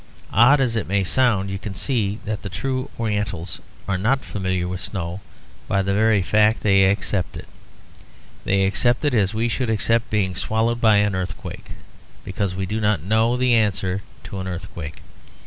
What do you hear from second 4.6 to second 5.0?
with